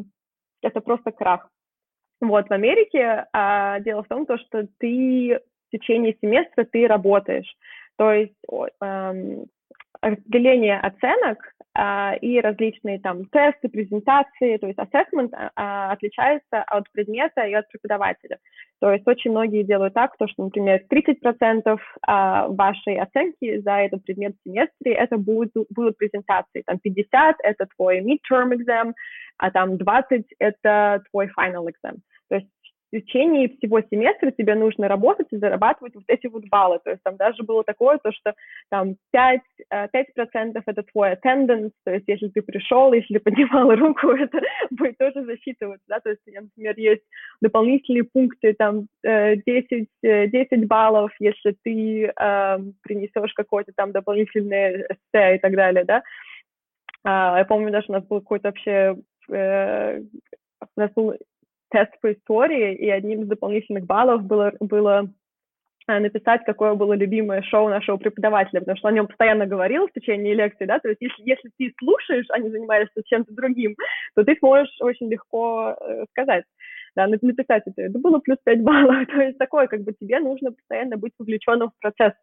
[0.61, 1.49] это просто крах.
[2.21, 7.51] Вот, в Америке а, дело в том, то, что ты в течение семестра ты работаешь.
[7.97, 8.35] То есть
[8.81, 9.45] эм,
[10.01, 11.37] разделение оценок
[11.73, 17.53] а, и различные там тесты, презентации, то есть assessment а, а, отличается от предмета и
[17.53, 18.39] от преподавателя.
[18.79, 24.03] То есть очень многие делают так, то, что, например, 30% а, вашей оценки за этот
[24.03, 28.93] предмет в семестре это будут, будут презентации, там 50 это твой midterm exam,
[29.37, 31.99] а там 20 это твой final exam.
[32.27, 32.47] То есть
[32.91, 36.79] в течение всего семестра тебе нужно работать и зарабатывать вот эти вот баллы.
[36.83, 38.33] То есть там даже было такое, то, что
[38.69, 44.09] там 5, 5% э, это твой attendance, то есть если ты пришел, если поднимал руку,
[44.09, 47.03] это будет тоже засчитываться, да, то есть, например, есть
[47.41, 54.85] дополнительные пункты, там 10, э, 10 э, баллов, если ты э, принесешь какое-то там дополнительное
[54.89, 56.03] эссе и так далее, да.
[57.03, 58.95] А, я помню, даже у нас был какой-то вообще
[59.29, 60.01] э,
[60.75, 61.15] у нас был
[61.71, 65.09] тест по истории, и одним из дополнительных баллов было, было
[65.87, 69.93] э, написать, какое было любимое шоу нашего преподавателя, потому что о нем постоянно говорил в
[69.93, 73.75] течение лекции, да, то есть если, если ты слушаешь, а не занимаешься чем-то другим,
[74.15, 76.45] то ты сможешь очень легко э, сказать,
[76.95, 80.51] да, написать это, это было плюс 5 баллов, то есть такое, как бы тебе нужно
[80.51, 82.13] постоянно быть вовлеченным в процесс,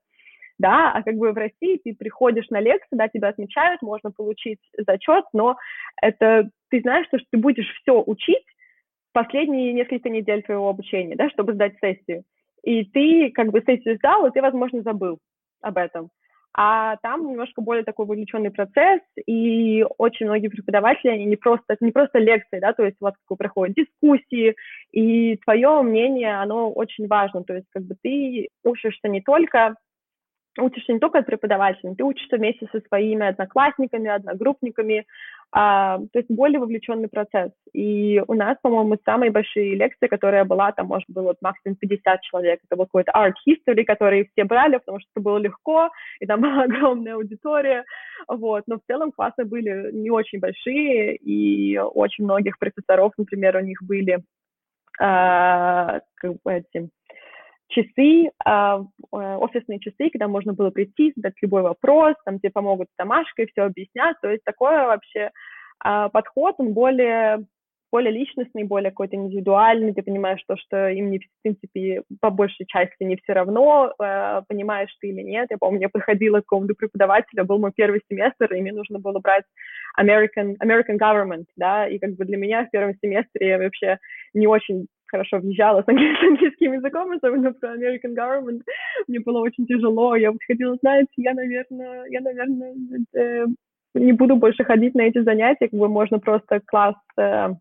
[0.58, 4.58] да, а как бы в России ты приходишь на лекцию, да, тебя отмечают, можно получить
[4.76, 5.56] зачет, но
[6.02, 8.44] это ты знаешь, что ты будешь все учить,
[9.12, 12.24] последние несколько недель твоего обучения, да, чтобы сдать сессию.
[12.62, 15.18] И ты как бы сессию сдал, и ты, возможно, забыл
[15.60, 16.10] об этом.
[16.60, 21.92] А там немножко более такой вовлеченный процесс, и очень многие преподаватели, они не просто, не
[21.92, 24.56] просто лекции, да, то есть у вас проходят дискуссии,
[24.90, 29.76] и твое мнение, оно очень важно, то есть как бы ты учишься не только
[30.62, 35.06] учишься не только от преподавателя, ты учишься вместе со своими одноклассниками, одногруппниками,
[35.50, 37.52] а, то есть более вовлеченный процесс.
[37.72, 42.60] И у нас, по-моему, самые большие лекции, которая была, там, может, было максимум 50 человек.
[42.64, 45.90] Это был какой-то art history, который все брали, потому что это было легко,
[46.20, 47.84] и там была огромная аудитория,
[48.26, 48.64] вот.
[48.66, 53.78] Но в целом классы были не очень большие, и очень многих профессоров, например, у них
[53.82, 54.18] были
[55.00, 56.90] а, как бы эти
[57.68, 62.88] часы, а, э, офисные часы, когда можно было прийти, задать любой вопрос, там тебе помогут
[62.88, 64.16] с домашкой, все объяснят.
[64.22, 65.30] То есть такой вообще
[65.80, 67.46] а, подход, он более
[67.90, 72.66] более личностный, более какой-то индивидуальный, ты понимаешь то, что им, не, в принципе, по большей
[72.66, 75.48] части не все равно, э, понимаешь ты или нет.
[75.50, 79.18] Я помню, я подходила к какому-то преподавателю, был мой первый семестр, и мне нужно было
[79.20, 79.44] брать
[79.98, 83.98] American, American Government, да, и как бы для меня в первом семестре я вообще
[84.34, 88.62] не очень хорошо въезжала с английским языком, особенно про American Government.
[89.06, 90.16] Мне было очень тяжело.
[90.16, 92.74] Я подходила, знаете, я, наверное, я, наверное,
[93.14, 93.46] э,
[93.94, 97.54] не буду больше ходить на эти занятия, как бы можно просто класс э,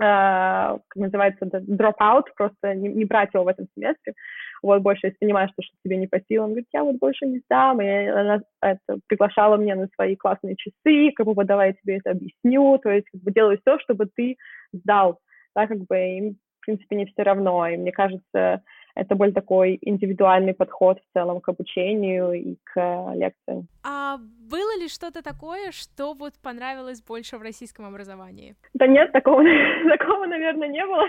[0.00, 4.14] Uh, как называется, drop out, просто не, не брать его в этом семестре.
[4.62, 7.40] Вот больше, если понимаешь, что, что тебе не по силам, говорит, я вот больше не
[7.40, 11.74] сдам, и она это, приглашала меня на свои классные часы, как бы, вот давай я
[11.74, 14.36] тебе это объясню, то есть, как бы, делаю все, чтобы ты
[14.72, 15.18] сдал,
[15.54, 18.62] да, как бы, им, в принципе, не все равно, и мне кажется,
[18.94, 23.66] это более такой индивидуальный подход в целом к обучению и к лекциям.
[23.82, 28.56] А было ли что-то такое, что вот понравилось больше в российском образовании?
[28.74, 29.42] Да нет, такого,
[29.98, 31.04] такого наверное, не было.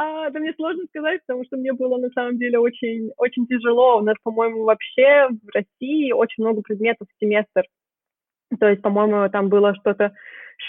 [0.00, 3.98] А, да мне сложно сказать, потому что мне было на самом деле очень, очень тяжело.
[3.98, 7.64] У нас, по-моему, вообще в России очень много предметов в семестр.
[8.60, 10.12] То есть, по-моему, там было что-то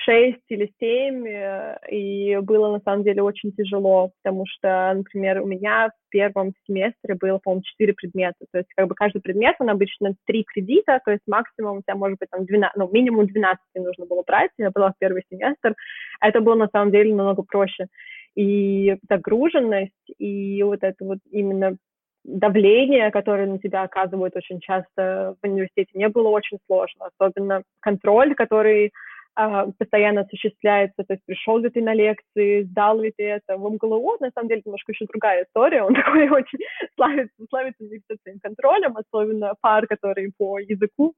[0.05, 5.47] шесть или семь, э, и было на самом деле очень тяжело, потому что, например, у
[5.47, 9.69] меня в первом семестре было, по-моему, четыре предмета, то есть как бы каждый предмет, он
[9.69, 13.59] обычно три кредита, то есть максимум у тебя может быть там 12, ну, минимум 12
[13.75, 15.73] нужно было брать, я была в первый семестр,
[16.21, 17.87] это было на самом деле намного проще.
[18.35, 21.77] И загруженность, и вот это вот именно
[22.23, 28.35] давление, которое на тебя оказывают очень часто в университете, мне было очень сложно, особенно контроль,
[28.35, 28.91] который
[29.35, 33.57] а, постоянно осуществляется, то есть пришел ли ты на лекции, сдал ли ты это.
[33.57, 36.59] В МГЛУ, на самом деле, немножко еще другая история, он такой очень
[36.95, 37.85] славится, славится
[38.21, 41.13] своим контролем, особенно пар, которые по языку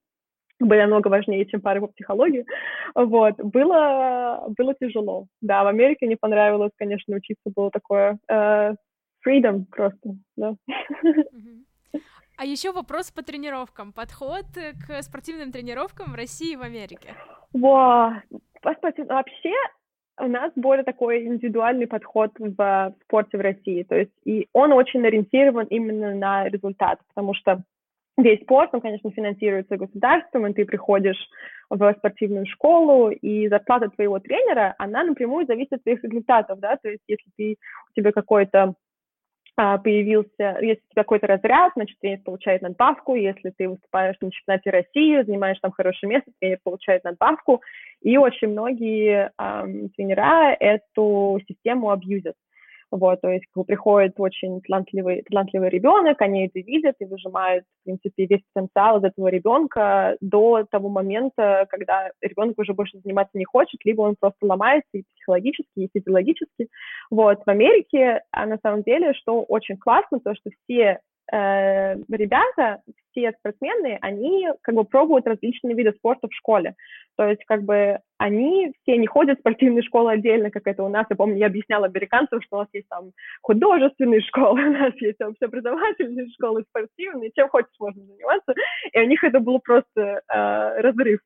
[0.59, 2.45] были намного важнее, чем пары по психологии.
[2.93, 3.35] Вот.
[3.37, 5.25] Было, было тяжело.
[5.41, 8.75] Да, в Америке не понравилось, конечно, учиться было такое э,
[9.25, 10.55] freedom просто, да.
[12.37, 13.93] А еще вопрос по тренировкам.
[13.93, 17.13] Подход к спортивным тренировкам в России и в Америке.
[17.53, 18.23] Во,
[18.63, 19.53] вообще
[20.19, 23.83] у нас более такой индивидуальный подход в спорте в России.
[23.83, 27.63] То есть и он очень ориентирован именно на результат, потому что
[28.17, 31.29] весь спорт, он, конечно, финансируется государством, и ты приходишь
[31.69, 36.89] в спортивную школу, и зарплата твоего тренера, она напрямую зависит от твоих результатов, да, то
[36.89, 37.57] есть если ты,
[37.89, 38.75] у тебя какой-то
[39.55, 44.69] появился, если у тебя какой-то разряд, значит, тренер получает надбавку, если ты выступаешь на чемпионате
[44.69, 47.61] России, занимаешь там хорошее место, тренер получает надбавку,
[48.01, 52.35] и очень многие эм, тренера эту систему абьюзят.
[52.91, 58.25] Вот, то есть приходит очень талантливый, талантливый ребенок, они это видят и выжимают, в принципе,
[58.25, 63.79] весь потенциал из этого ребенка до того момента, когда ребенок уже больше заниматься не хочет,
[63.85, 66.67] либо он просто ломается и психологически, и физиологически.
[67.09, 70.99] Вот, в Америке, а на самом деле, что очень классно, то, что все
[71.31, 76.75] э, ребята, все спортсмены, они как бы пробуют различные виды спорта в школе.
[77.17, 80.89] То есть как бы они все не ходят в спортивные школы отдельно, как это у
[80.89, 81.05] нас.
[81.09, 85.21] Я помню, я объясняла американцам, что у нас есть там художественные школы, у нас есть
[85.21, 88.53] общеобразовательные школы, спортивные, чем хочешь можно заниматься.
[88.93, 91.19] И у них это был просто э, разрыв.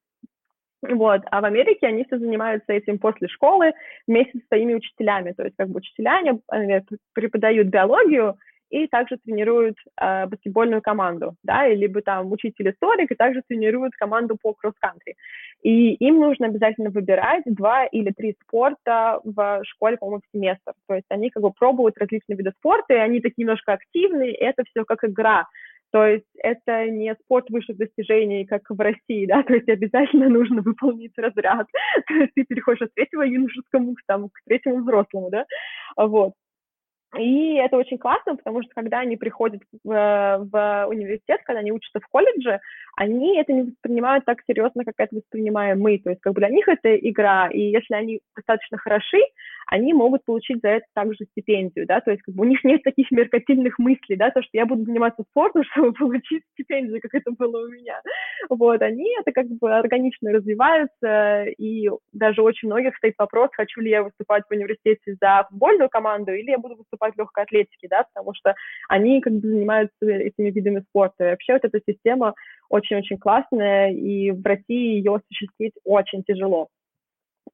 [0.88, 1.22] Вот.
[1.32, 3.74] А в Америке они все занимаются этим после школы
[4.08, 5.32] вместе с своими учителями.
[5.32, 6.82] То есть как бы учителя они, они
[7.14, 8.38] преподают биологию,
[8.70, 14.38] и также тренируют э, баскетбольную команду, да, или либо там учитель-историк, и также тренируют команду
[14.42, 15.16] по кросс-кантри.
[15.62, 20.74] И им нужно обязательно выбирать два или три спорта в школе, по-моему, в семестр.
[20.88, 24.64] То есть они как бы пробуют различные виды спорта, и они такие немножко активные, это
[24.66, 25.46] все как игра.
[25.92, 30.62] То есть это не спорт высших достижений, как в России, да, то есть обязательно нужно
[30.62, 31.68] выполнить разряд.
[32.08, 35.46] То есть ты переходишь от третьего юношескому к, там, к третьему взрослому, да,
[35.96, 36.34] вот.
[37.18, 42.00] И это очень классно, потому что когда они приходят в, в университет, когда они учатся
[42.00, 42.60] в колледже,
[42.96, 45.98] они это не воспринимают так серьезно, как это воспринимаем мы.
[46.00, 49.20] То есть как бы для них это игра, и если они достаточно хороши,
[49.68, 52.84] они могут получить за это также стипендию, да, то есть как бы у них нет
[52.84, 57.32] таких меркантильных мыслей, да, то, что я буду заниматься спортом, чтобы получить стипендию, как это
[57.32, 58.02] было у меня.
[58.50, 63.90] Вот, они это как бы органично развиваются, и даже очень многих стоит вопрос, хочу ли
[63.90, 68.04] я выступать в университете за футбольную команду, или я буду выступать в легкой атлетике, да,
[68.14, 68.56] потому что
[68.90, 71.26] они как бы занимаются этими видами спорта.
[71.26, 72.34] И вообще вот эта система
[72.70, 76.70] очень-очень классная, и в России ее осуществить очень тяжело.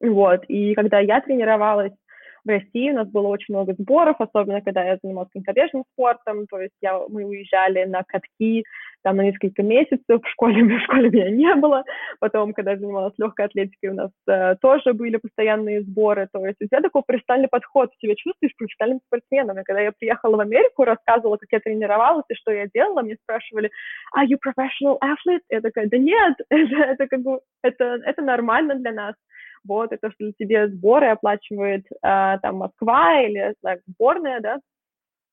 [0.00, 1.92] Вот, и когда я тренировалась,
[2.44, 6.60] в России у нас было очень много сборов, особенно когда я занималась конькобежным спортом, то
[6.60, 8.64] есть я, мы уезжали на катки
[9.02, 11.84] там на несколько месяцев, в школе, в школе меня не было,
[12.20, 16.58] потом, когда я занималась легкой атлетикой, у нас э, тоже были постоянные сборы, то есть
[16.60, 20.40] у тебя такой профессиональный подход, ты себя чувствуешь профессиональным спортсменом, и когда я приехала в
[20.40, 23.70] Америку, рассказывала, как я тренировалась и что я делала, мне спрашивали,
[24.16, 25.42] are you professional athlete?
[25.50, 29.14] Я такая, да нет, это, это как бы, это, это нормально для нас,
[29.64, 34.58] вот, это что тебе сборы оплачивает э, там Москва или так, сборная, да,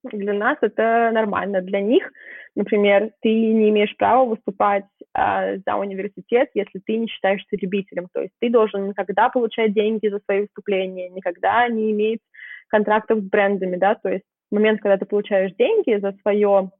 [0.03, 1.61] для нас это нормально.
[1.61, 2.09] Для них,
[2.55, 4.85] например, ты не имеешь права выступать
[5.17, 8.07] э, за университет, если ты не считаешься любителем.
[8.13, 12.21] То есть ты должен никогда получать деньги за свои выступления, никогда не иметь
[12.69, 16.71] контрактов с брендами, да, то есть момент, когда ты получаешь деньги за свое,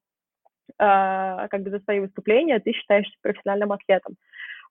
[0.78, 4.16] э, как бы за свои выступления, ты считаешься профессиональным атлетом.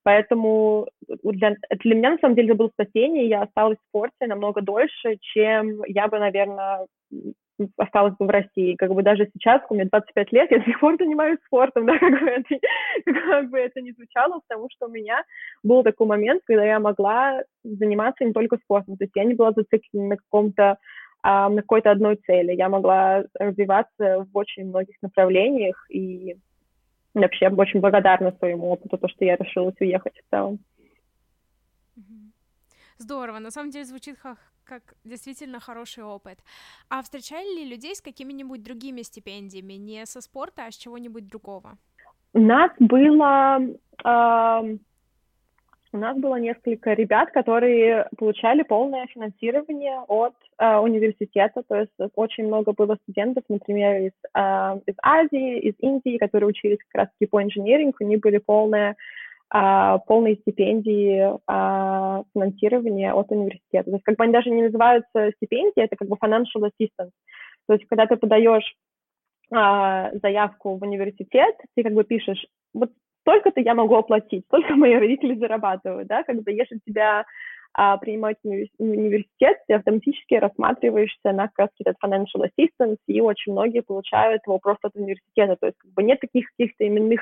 [0.05, 0.89] Поэтому
[1.23, 3.29] для, для меня, на самом деле, это было спасение.
[3.29, 6.87] Я осталась в спорте намного дольше, чем я бы, наверное,
[7.77, 8.77] осталась бы в России.
[8.77, 11.99] Как бы даже сейчас, у меня 25 лет, я до сих пор занимаюсь спортом, да,
[11.99, 12.55] как бы, это,
[13.05, 15.23] как бы это не звучало, потому что у меня
[15.63, 19.53] был такой момент, когда я могла заниматься не только спортом, то есть я не была
[19.53, 20.79] зациклена на каком-то
[21.25, 22.55] на какой-то одной цели.
[22.55, 26.37] Я могла развиваться в очень многих направлениях, и
[27.23, 30.59] вообще очень благодарна своему опыту, то, что я решилась уехать в целом.
[32.99, 36.39] Здорово, на самом деле звучит как, как действительно хороший опыт.
[36.91, 41.79] А встречали ли людей с какими-нибудь другими стипендиями, не со спорта, а с чего-нибудь другого?
[42.33, 43.59] У нас было
[44.05, 44.79] э,
[45.93, 52.47] у нас было несколько ребят, которые получали полное финансирование от э, университета, то есть очень
[52.47, 57.43] много было студентов, например, из, э, из Азии, из Индии, которые учились как раз-таки по
[57.43, 58.97] инженеринг, у них были полные
[59.51, 63.85] а, полные стипендии а, финансирования от университета.
[63.85, 67.13] То есть как бы они даже не называются стипендии, это как бы financial assistance.
[67.67, 68.77] То есть когда ты подаешь
[69.51, 72.91] а, заявку в университет, ты как бы пишешь, вот
[73.29, 77.27] столько-то я могу оплатить, столько мои родители зарабатывают, да, бы если тебя
[77.75, 78.49] а, принимать в
[78.79, 84.59] университет, ты автоматически рассматриваешься на как раз этот financial assistance, и очень многие получают его
[84.59, 87.21] просто от университета, то есть как бы нет таких каких-то именных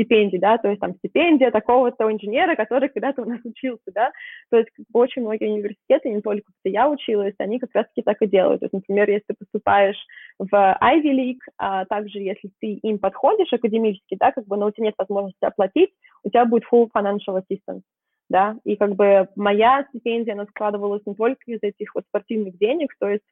[0.00, 4.10] стипендий, да, то есть там стипендия такого-то инженера, который когда-то у нас учился, да,
[4.50, 8.02] то есть как бы, очень многие университеты, не только где я училась, они как раз-таки
[8.02, 9.98] так и делают, то есть, например, если ты поступаешь
[10.38, 14.70] в Ivy League, а также если ты им подходишь академически, да, как бы, но у
[14.70, 15.90] тебя нет возможности оплатить,
[16.24, 17.82] у тебя будет full financial assistance,
[18.30, 22.94] да, и как бы моя стипендия, она складывалась не только из этих вот спортивных денег,
[22.98, 23.24] то есть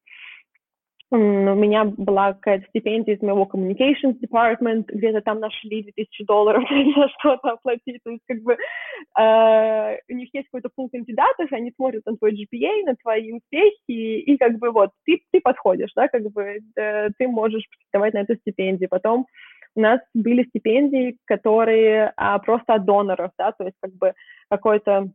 [1.10, 6.64] у меня была какая-то стипендия из моего communications department, где-то там нашли 2000 долларов
[6.96, 8.02] за что-то оплатить.
[8.04, 12.32] То есть, как бы, э, у них есть какой-то пул кандидатов, они смотрят на твой
[12.32, 17.08] GPA, на твои успехи, и как бы вот, ты, ты подходишь, да, как бы э,
[17.16, 18.90] ты можешь претендовать на эту стипендию.
[18.90, 19.26] Потом
[19.74, 24.12] у нас были стипендии, которые а, просто от доноров, да, то есть как бы
[24.50, 25.10] какой-то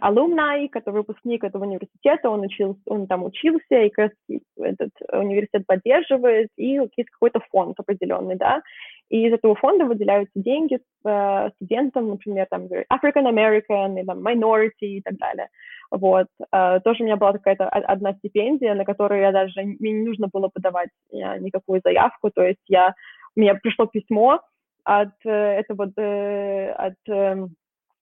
[0.00, 4.12] алумнай, который выпускник этого университета, он учился, он там учился, и как
[4.58, 8.62] этот университет поддерживает, и есть какой-то фонд определенный, да,
[9.10, 14.70] и из этого фонда выделяются деньги э, студентам, например, там African American, или там Minority
[14.80, 15.48] и так далее.
[15.90, 16.26] Вот.
[16.52, 20.28] Э, тоже у меня была какая-то одна стипендия, на которую я даже, мне не нужно
[20.32, 22.94] было подавать никакую заявку, то есть я,
[23.36, 24.40] мне пришло письмо
[24.84, 27.46] от э, этого, э, от э,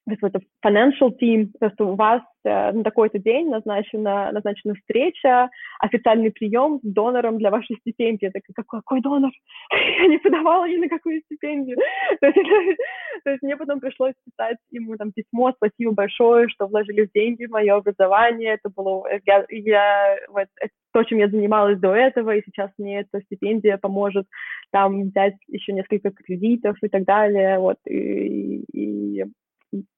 [0.08, 5.48] какой-то financial team, просто у вас э, на такой-то день назначена, назначена встреча,
[5.80, 8.26] официальный прием с донором для вашей стипендии.
[8.26, 9.30] Я такая, какой, какой донор?
[10.00, 11.76] Я не подавала ни на какую стипендию.
[12.20, 12.78] то, есть,
[13.24, 17.50] то есть мне потом пришлось писать ему там письмо, спасибо большое, что вложили деньги в
[17.50, 18.54] мое образование.
[18.54, 23.00] Это было, я, я вот, это то, чем я занималась до этого, и сейчас мне
[23.00, 24.26] эта стипендия поможет
[24.70, 29.24] там взять еще несколько кредитов и так далее, вот, и, и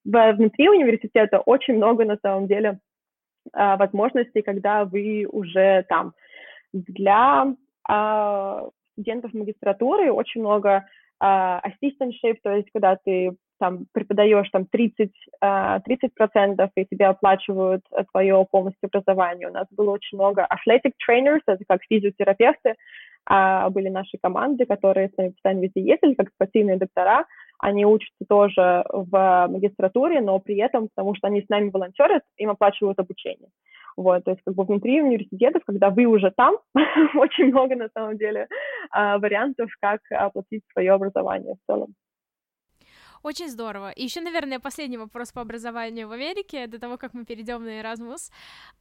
[0.04, 2.78] внутри университета очень много на самом деле
[3.52, 6.12] а, возможностей, когда вы уже там.
[6.72, 7.54] Для
[7.88, 10.86] а, студентов магистратуры очень много
[11.20, 17.84] а, assistantship, то есть когда ты там преподаешь там 30, 30 процентов, и тебе оплачивают
[18.10, 19.48] твое полностью образование.
[19.48, 22.74] У нас было очень много athletic trainers, это как физиотерапевты,
[23.70, 27.26] были наши команды, которые с нами постоянно везде ездили, как спортивные доктора,
[27.58, 32.50] они учатся тоже в магистратуре, но при этом, потому что они с нами волонтерят, им
[32.50, 33.48] оплачивают обучение.
[33.96, 36.56] Вот, то есть как бы внутри университетов, когда вы уже там,
[37.14, 38.48] очень много на самом деле
[38.90, 41.94] а, вариантов, как оплатить свое образование в целом.
[43.24, 43.90] Очень здорово.
[43.90, 47.80] И еще, наверное, последний вопрос по образованию в Америке, до того, как мы перейдем на
[47.80, 48.30] Erasmus.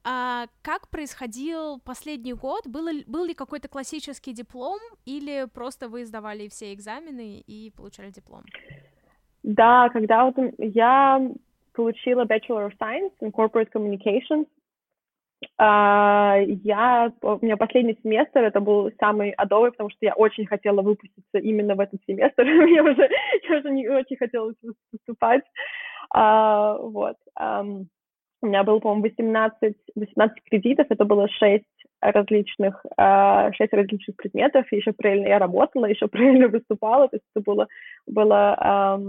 [0.04, 2.68] А, как происходил последний год?
[2.68, 8.44] Был, был ли какой-то классический диплом, или просто вы сдавали все экзамены и получали диплом?
[9.44, 11.22] Да, когда вот я
[11.72, 14.48] получила Bachelor of Science in Corporate Communications,
[15.60, 21.38] я, у меня последний семестр, это был самый адовый, потому что я очень хотела выпуститься
[21.38, 23.10] именно в этот семестр, мне уже,
[23.50, 24.54] я уже не очень хотела
[24.92, 25.44] выступать,
[26.16, 27.18] uh, вот.
[27.40, 27.88] Um,
[28.42, 31.64] у меня было, по-моему, 18, 18 кредитов, это было 6
[32.02, 37.44] различных, uh, 6 различных предметов, еще правильно я работала, еще правильно выступала, то есть это
[37.44, 37.68] было,
[38.08, 39.00] было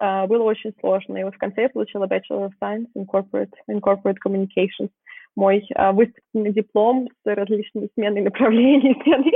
[0.00, 1.16] Uh, было очень сложно.
[1.16, 4.90] И вот в конце я получила Bachelor of Science in Corporate, in Corporate Communications
[5.38, 9.32] мой э, выставленный диплом с различными сменой направлений, сменой,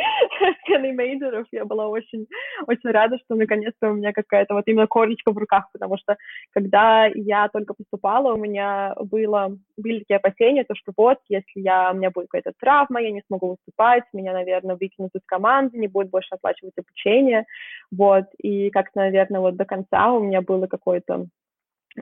[0.66, 1.46] сменой мейджеров.
[1.52, 2.26] Я была очень,
[2.66, 6.16] очень рада, что наконец-то у меня какая-то вот именно корочка в руках, потому что
[6.50, 11.92] когда я только поступала, у меня было, были такие опасения, то, что вот, если я,
[11.92, 15.86] у меня будет какая-то травма, я не смогу выступать, меня, наверное, выкинут из команды, не
[15.86, 17.44] будет больше оплачивать обучение,
[17.92, 21.26] вот, и как-то, наверное, вот до конца у меня было какой-то,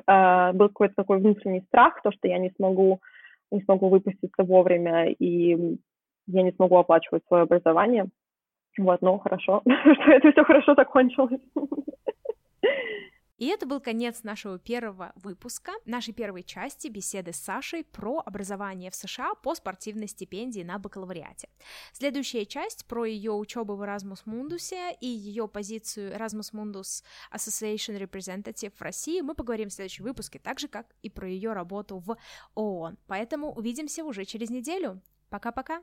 [0.06, 3.00] э, был какой-то такой внутренний страх, то, что я не смогу
[3.50, 5.76] не смогу выпуститься вовремя, и
[6.26, 8.06] я не смогу оплачивать свое образование.
[8.78, 9.62] Вот, но хорошо,
[10.02, 11.40] что это все хорошо закончилось.
[13.40, 18.90] И это был конец нашего первого выпуска, нашей первой части беседы с Сашей про образование
[18.90, 21.48] в США по спортивной стипендии на бакалавриате.
[21.94, 27.02] Следующая часть про ее учебу в Erasmus Mundus и ее позицию Erasmus Mundus
[27.34, 31.54] Association Representative в России мы поговорим в следующем выпуске, так же, как и про ее
[31.54, 32.18] работу в
[32.54, 32.98] ООН.
[33.06, 35.00] Поэтому увидимся уже через неделю.
[35.30, 35.80] Пока-пока!